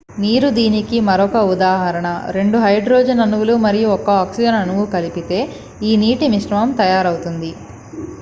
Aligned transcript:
నీరు 0.21 0.47
దీనికి 0.51 0.97
మరొక 1.07 1.37
ఉదాహరణ 1.51 2.07
రెండు 2.31 2.57
హైడ్రోజన్ 2.57 3.23
అణువులు 3.25 3.55
మరియు 3.65 3.89
ఒక 3.89 4.09
ఆక్సిజన్ 4.23 4.59
అణువును 4.61 4.87
కలిపితే 4.95 5.39
ఈ 5.81 5.93
నీటి 5.97 6.27
మిశ్రమం 6.35 6.71
తయారవుతుంది 6.81 7.51